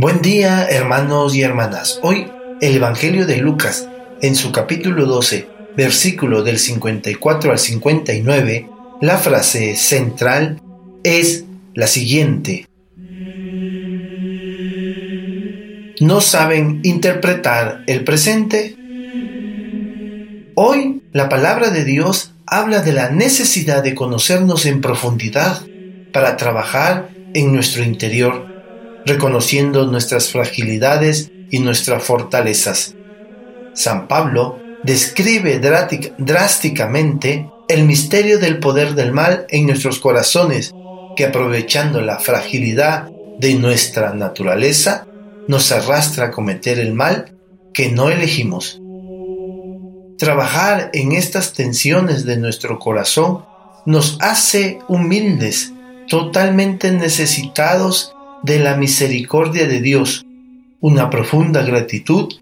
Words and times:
Buen 0.00 0.22
día 0.22 0.64
hermanos 0.70 1.34
y 1.34 1.42
hermanas. 1.42 1.98
Hoy 2.04 2.30
el 2.60 2.76
Evangelio 2.76 3.26
de 3.26 3.38
Lucas, 3.38 3.88
en 4.22 4.36
su 4.36 4.52
capítulo 4.52 5.06
12, 5.06 5.48
versículo 5.76 6.44
del 6.44 6.60
54 6.60 7.50
al 7.50 7.58
59, 7.58 8.70
la 9.00 9.18
frase 9.18 9.74
central 9.74 10.60
es 11.02 11.46
la 11.74 11.88
siguiente. 11.88 12.68
¿No 15.98 16.20
saben 16.20 16.78
interpretar 16.84 17.82
el 17.88 18.04
presente? 18.04 18.76
Hoy 20.54 21.02
la 21.10 21.28
palabra 21.28 21.70
de 21.70 21.84
Dios 21.84 22.34
habla 22.46 22.82
de 22.82 22.92
la 22.92 23.10
necesidad 23.10 23.82
de 23.82 23.96
conocernos 23.96 24.64
en 24.64 24.80
profundidad 24.80 25.60
para 26.12 26.36
trabajar 26.36 27.10
en 27.34 27.52
nuestro 27.52 27.82
interior 27.82 28.57
reconociendo 29.08 29.86
nuestras 29.86 30.30
fragilidades 30.30 31.30
y 31.50 31.58
nuestras 31.58 32.02
fortalezas. 32.02 32.94
San 33.74 34.06
Pablo 34.06 34.60
describe 34.84 35.60
drásticamente 36.18 37.50
el 37.68 37.84
misterio 37.84 38.38
del 38.38 38.58
poder 38.58 38.94
del 38.94 39.12
mal 39.12 39.46
en 39.50 39.66
nuestros 39.66 39.98
corazones, 39.98 40.72
que 41.16 41.26
aprovechando 41.26 42.00
la 42.00 42.18
fragilidad 42.18 43.10
de 43.38 43.54
nuestra 43.54 44.14
naturaleza, 44.14 45.06
nos 45.48 45.72
arrastra 45.72 46.26
a 46.26 46.30
cometer 46.30 46.78
el 46.78 46.94
mal 46.94 47.36
que 47.72 47.90
no 47.90 48.10
elegimos. 48.10 48.80
Trabajar 50.18 50.90
en 50.92 51.12
estas 51.12 51.52
tensiones 51.52 52.24
de 52.24 52.36
nuestro 52.36 52.78
corazón 52.78 53.44
nos 53.86 54.18
hace 54.20 54.80
humildes, 54.88 55.72
totalmente 56.08 56.90
necesitados 56.90 58.14
de 58.42 58.58
la 58.58 58.76
misericordia 58.76 59.66
de 59.66 59.80
Dios. 59.80 60.24
Una 60.80 61.10
profunda 61.10 61.62
gratitud 61.62 62.34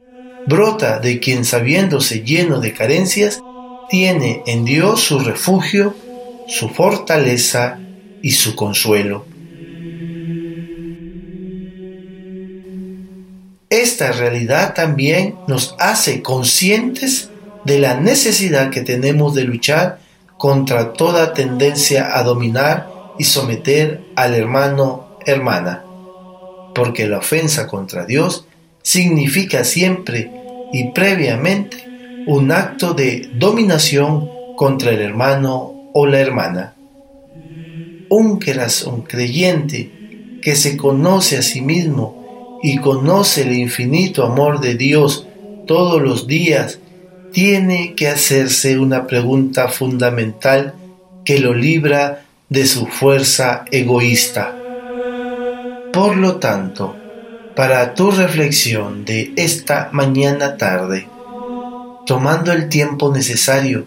brota 0.46 1.00
de 1.00 1.18
quien 1.18 1.44
sabiéndose 1.44 2.22
lleno 2.22 2.60
de 2.60 2.72
carencias, 2.72 3.42
tiene 3.90 4.42
en 4.46 4.64
Dios 4.64 5.00
su 5.00 5.18
refugio, 5.18 5.94
su 6.48 6.68
fortaleza 6.68 7.78
y 8.22 8.30
su 8.30 8.54
consuelo. 8.54 9.26
Esta 13.68 14.12
realidad 14.12 14.74
también 14.74 15.34
nos 15.48 15.74
hace 15.78 16.22
conscientes 16.22 17.30
de 17.64 17.80
la 17.80 17.98
necesidad 17.98 18.70
que 18.70 18.80
tenemos 18.80 19.34
de 19.34 19.42
luchar 19.42 19.98
contra 20.38 20.92
toda 20.92 21.34
tendencia 21.34 22.16
a 22.16 22.22
dominar 22.22 22.88
y 23.18 23.24
someter 23.24 24.02
al 24.14 24.34
hermano, 24.34 25.18
hermana 25.26 25.85
porque 26.76 27.08
la 27.08 27.18
ofensa 27.18 27.66
contra 27.66 28.04
Dios 28.04 28.44
significa 28.82 29.64
siempre 29.64 30.30
y 30.74 30.90
previamente 30.90 31.78
un 32.26 32.52
acto 32.52 32.92
de 32.92 33.30
dominación 33.34 34.28
contra 34.56 34.90
el 34.90 35.00
hermano 35.00 35.90
o 35.94 36.06
la 36.06 36.20
hermana. 36.20 36.74
Un 38.10 38.38
corazón 38.38 39.02
creyente 39.02 40.38
que 40.42 40.54
se 40.54 40.76
conoce 40.76 41.38
a 41.38 41.42
sí 41.42 41.62
mismo 41.62 42.58
y 42.62 42.76
conoce 42.78 43.42
el 43.42 43.54
infinito 43.54 44.24
amor 44.24 44.60
de 44.60 44.74
Dios 44.74 45.26
todos 45.66 46.02
los 46.02 46.26
días, 46.26 46.78
tiene 47.32 47.94
que 47.94 48.08
hacerse 48.08 48.78
una 48.78 49.06
pregunta 49.06 49.68
fundamental 49.68 50.74
que 51.24 51.38
lo 51.38 51.54
libra 51.54 52.24
de 52.50 52.66
su 52.66 52.86
fuerza 52.86 53.64
egoísta. 53.70 54.65
Por 55.96 56.18
lo 56.18 56.36
tanto, 56.36 56.94
para 57.54 57.94
tu 57.94 58.10
reflexión 58.10 59.06
de 59.06 59.32
esta 59.34 59.88
mañana 59.94 60.58
tarde, 60.58 61.08
tomando 62.04 62.52
el 62.52 62.68
tiempo 62.68 63.10
necesario 63.10 63.86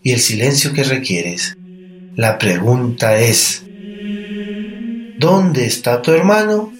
y 0.00 0.12
el 0.12 0.20
silencio 0.20 0.72
que 0.72 0.84
requieres, 0.84 1.56
la 2.14 2.38
pregunta 2.38 3.18
es, 3.18 3.64
¿dónde 5.18 5.66
está 5.66 6.00
tu 6.02 6.12
hermano? 6.12 6.72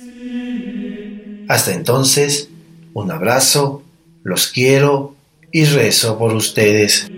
Hasta 1.48 1.75
entonces, 1.75 2.48
un 2.94 3.10
abrazo, 3.10 3.82
los 4.22 4.47
quiero 4.47 5.16
y 5.50 5.64
rezo 5.64 6.16
por 6.16 6.32
ustedes. 6.32 7.09